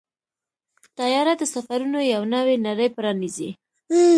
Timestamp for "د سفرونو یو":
1.37-2.21